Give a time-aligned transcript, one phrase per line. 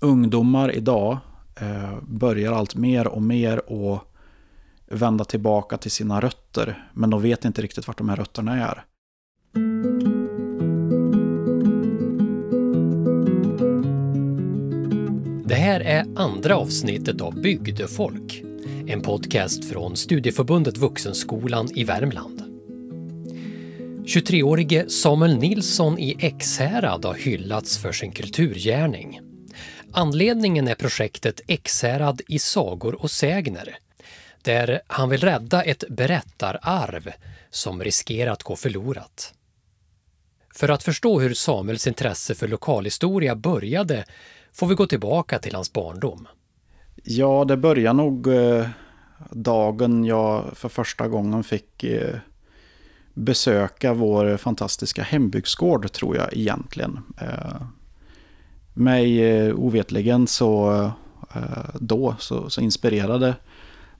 [0.00, 1.18] ungdomar idag
[1.60, 4.02] eh, börjar allt mer och mer att
[4.86, 6.90] vända tillbaka till sina rötter.
[6.94, 8.84] Men de vet inte riktigt vart de här rötterna är.
[15.44, 18.42] Det här är andra avsnittet av Bygdefolk.
[18.86, 22.42] En podcast från Studieförbundet Vuxenskolan i Värmland.
[24.06, 29.20] 23-årige Samuel Nilsson i Ekshärad har hyllats för sin kulturgärning.
[29.98, 33.78] Anledningen är projektet Ekshärad i sagor och sägner
[34.42, 37.10] där han vill rädda ett berättararv
[37.50, 39.34] som riskerar att gå förlorat.
[40.54, 44.04] För att förstå hur Samuels intresse för lokalhistoria började
[44.52, 46.28] får vi gå tillbaka till hans barndom.
[47.04, 48.68] Ja, det började nog eh,
[49.30, 52.16] dagen jag för första gången fick eh,
[53.14, 57.02] besöka vår fantastiska hembygdsgård, tror jag egentligen.
[57.20, 57.62] Eh,
[58.76, 60.82] mig eh, ovetligen så
[61.34, 63.34] eh, då så, så, inspirerade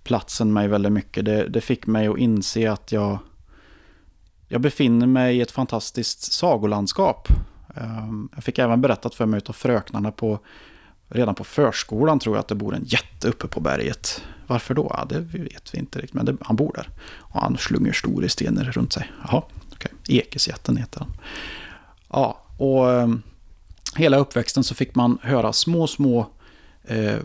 [0.02, 1.24] platsen mig väldigt mycket.
[1.24, 3.18] Det, det, fick mig att inse att jag,
[4.48, 7.28] jag befinner mig i ett fantastiskt sagolandskap.
[7.74, 10.38] Ehm, jag fick även berättat för mig av fröknarna på
[11.08, 14.22] redan på förskolan tror jag att det bor en jätte uppe på berget.
[14.46, 14.90] Varför då?
[14.94, 16.88] Ja, det vet vi inte riktigt, men det, han bor där.
[17.18, 19.10] Och han slungar stora stenar runt sig.
[19.22, 19.92] Jaha, okej.
[20.02, 20.16] Okay.
[20.16, 21.12] Ekesjätten heter han.
[22.08, 23.22] Ja, och ehm,
[23.96, 26.26] hela uppväxten så fick man höra små, små
[26.84, 27.18] eh,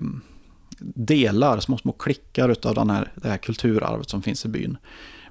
[0.79, 4.77] delar, små, små klickar av den här, det här kulturarvet som finns i byn.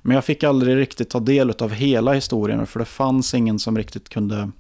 [0.03, 3.79] Men jag fick aldrig riktigt ta del av hela historien, för det fanns ingen som
[3.79, 4.51] riktigt kunde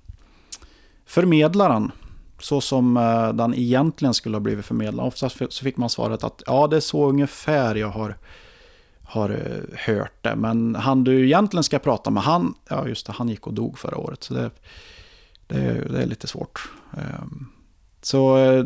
[1.06, 1.92] förmedla den
[2.42, 5.06] så som eh, den egentligen skulle ha blivit förmedlad.
[5.06, 8.16] Oftast så fick man svaret att ja, det är så ungefär jag har,
[9.02, 10.36] har eh, hört det.
[10.36, 13.78] Men han du egentligen ska prata med, han, ja just det, han gick och dog
[13.78, 14.22] förra året.
[14.22, 14.50] Så det,
[15.50, 16.70] det, det är lite svårt.
[16.92, 17.46] Ehm,
[18.02, 18.64] så eh,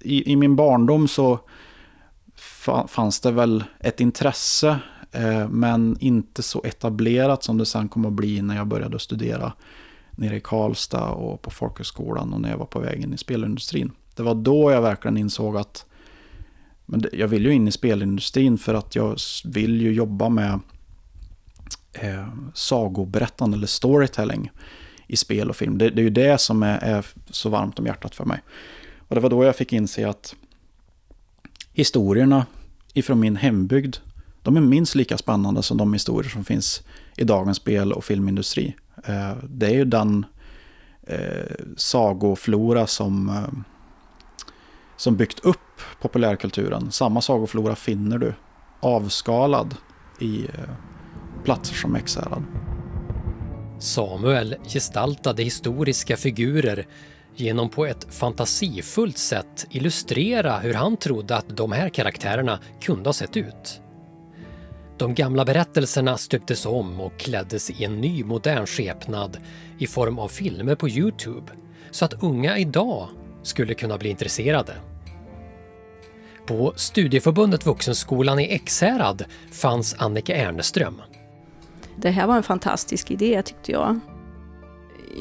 [0.00, 1.40] i, i min barndom så
[2.88, 4.78] fanns det väl ett intresse,
[5.12, 9.52] eh, men inte så etablerat som det sen kom att bli när jag började studera
[10.10, 13.92] nere i Karlstad och på folkhögskolan och när jag var på väg in i spelindustrin.
[14.14, 15.86] Det var då jag verkligen insåg att
[16.86, 20.60] men jag vill ju in i spelindustrin för att jag vill ju jobba med
[21.92, 24.50] eh, sagoberättande eller storytelling
[25.06, 25.78] i spel och film.
[25.78, 28.42] Det, det är ju det som är, är, så varmt om hjärtat för mig.
[29.08, 30.34] Och det var då jag fick inse att
[31.72, 32.46] historierna
[32.94, 33.96] ifrån min hembygd,
[34.42, 36.82] de är minst lika spännande som de historier som finns
[37.16, 38.76] i dagens spel och filmindustri.
[39.04, 40.26] Eh, det är ju den
[41.02, 43.58] eh, sagoflora som, eh,
[44.96, 46.90] som byggt upp populärkulturen.
[46.90, 48.34] Samma sagoflora finner du
[48.80, 49.74] avskalad
[50.18, 50.70] i eh,
[51.44, 52.42] platser som Ekshärad.
[53.78, 56.86] Samuel gestaltade historiska figurer
[57.36, 63.12] genom på ett fantasifullt sätt illustrera hur han trodde att de här karaktärerna kunde ha
[63.12, 63.80] sett ut.
[64.98, 69.38] De gamla berättelserna stöptes om och kläddes i en ny modern skepnad
[69.78, 71.52] i form av filmer på Youtube
[71.90, 73.08] så att unga idag
[73.42, 74.74] skulle kunna bli intresserade.
[76.46, 81.02] På Studieförbundet Vuxenskolan i Ekshärad fanns Annika Erneström
[81.96, 84.00] det här var en fantastisk idé tyckte jag.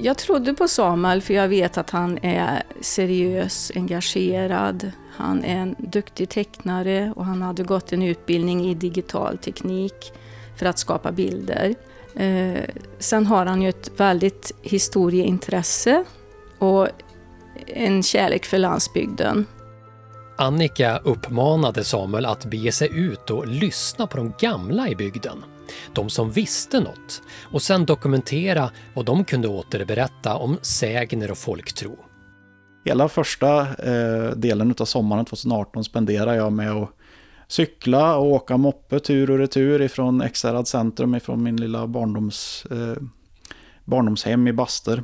[0.02, 5.75] Jag trodde på Samuel för jag vet att han är seriös, engagerad, han är en
[5.78, 10.14] duktig tecknare och han hade gått en utbildning i digital teknik
[10.56, 11.75] för att skapa bilder.
[12.16, 12.64] Eh,
[13.00, 16.03] sen har han ju ett väldigt historieintresse
[16.59, 16.88] och
[17.68, 19.46] en kärlek för landsbygden.
[20.38, 25.44] Annika uppmanade Samuel att bege sig ut och lyssna på de gamla i bygden
[25.94, 27.22] de som visste något
[27.52, 31.98] och sen dokumentera vad de kunde återberätta om sägner och folktro.
[32.86, 36.90] Hela första eh, delen av sommaren 2018 spenderade jag med att
[37.48, 43.03] cykla och åka moppe tur och retur ifrån Ekshärads centrum, ifrån min lilla barndoms, eh,
[43.86, 45.03] barndomshem i Baster.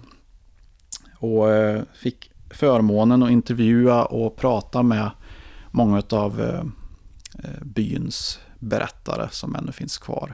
[1.20, 5.12] Och eh, fick förmånen att intervjua och prata med
[5.72, 6.64] många av eh,
[7.44, 10.34] eh, byns berättare som ännu finns kvar.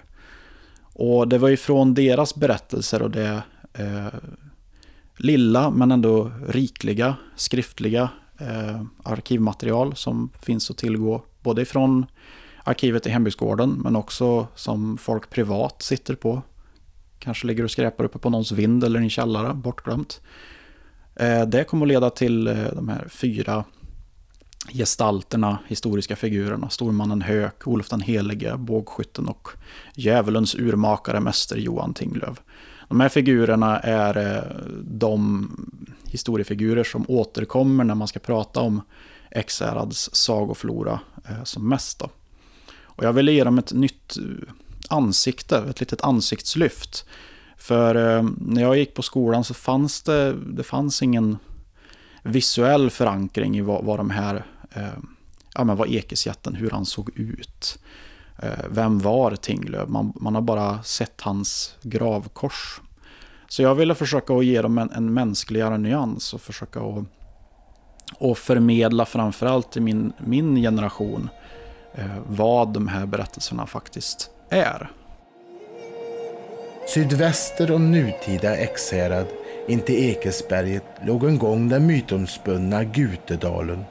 [0.99, 4.07] Och det var ifrån deras berättelser och det eh,
[5.17, 8.09] lilla men ändå rikliga skriftliga
[8.39, 11.23] eh, arkivmaterial som finns att tillgå.
[11.41, 12.05] Både ifrån
[12.63, 16.41] arkivet i hembygdsgården men också som folk privat sitter på.
[17.19, 20.21] Kanske ligger och skräpar uppe på någons vind eller i en källare, bortglömt.
[21.15, 23.63] Eh, det kommer att leda till eh, de här fyra
[24.71, 29.49] gestalterna, historiska figurerna, stormannen Hök, Olof den helige, bågskytten och
[29.93, 32.41] djävulens urmakare, mäster Johan Tinglöf.
[32.89, 35.49] De här figurerna är eh, de
[36.05, 38.81] historiefigurer som återkommer när man ska prata om
[39.31, 40.99] Ekshärads sagoflora
[41.29, 41.99] eh, som mest.
[41.99, 42.09] Då.
[42.83, 44.53] Och jag ville ge dem ett nytt eh,
[44.89, 47.05] ansikte, ett litet ansiktslyft.
[47.57, 51.37] För när jag gick på skolan så fanns det, det fanns ingen
[52.23, 54.87] visuell förankring i vad, vad de här, Eh,
[55.53, 57.79] ja men vad Ekesjätten, hur han såg ut.
[58.37, 59.89] Eh, vem var Tinglöf?
[59.89, 62.81] Man, man har bara sett hans gravkors.
[63.47, 67.05] Så jag ville försöka att ge dem en, en mänskligare nyans och försöka att
[68.15, 71.29] och förmedla framförallt till min, min generation
[71.95, 74.91] eh, vad de här berättelserna faktiskt är.
[76.87, 79.27] Sydväster om nutida Ekshärad,
[79.67, 83.83] intill Ekesberget, låg en gång den mytomspunna Gutedalen.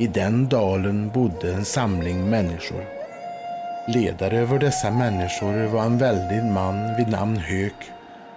[0.00, 2.84] I den dalen bodde en samling människor.
[3.94, 7.74] Ledare över dessa människor var en väldig man vid namn Hök.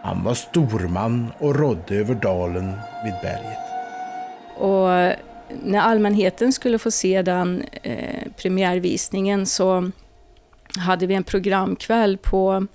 [0.02, 2.72] Han var storman och rådde över dalen
[3.04, 3.60] vid berget.
[4.58, 5.18] Och
[5.64, 9.92] när allmänheten skulle få se den eh, premiärvisningen så
[10.78, 12.68] hade vi en programkväll på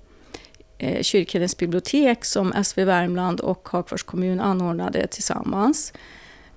[0.77, 5.93] eh, Kyrkhedens bibliotek som SV Värmland och Hagfors kommun anordnade tillsammans.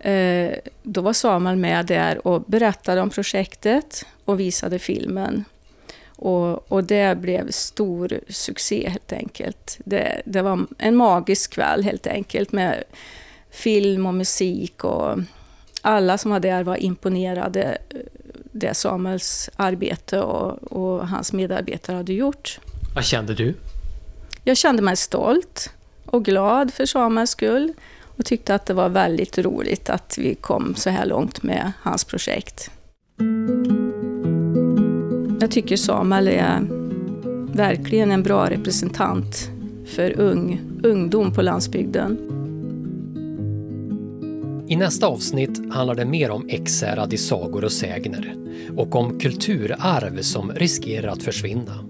[0.03, 5.45] Eh, då var Samuel med där och berättade om projektet och visade filmen.
[6.17, 9.79] Och, och, det blev stor succé helt enkelt.
[9.85, 12.85] Det, det, var en magisk kväll helt enkelt med
[13.51, 15.19] film och musik och
[15.83, 17.97] alla som var där var imponerade eh,
[18.53, 22.59] det Samuels arbete och, och hans medarbetare hade gjort.
[22.95, 23.55] Vad kände du?
[24.45, 25.73] Jag kände mig stolt
[26.07, 27.73] och glad för Samuels skull
[28.17, 32.05] och tyckte att det var väldigt roligt att vi kom så här långt med hans
[32.05, 32.71] projekt.
[35.41, 36.61] Jag tycker Samuel är
[37.57, 39.51] verkligen en bra representant
[39.87, 42.19] för ung, ungdom på landsbygden.
[44.69, 48.37] I nästa avsnitt handlar det mer om Ekshärad i sagor och sägner
[48.77, 51.89] och om kulturarv som riskerar att försvinna.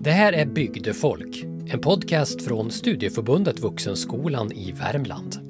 [0.00, 5.49] Det här är Bygdefolk, en podcast från Studieförbundet Vuxenskolan i Värmland.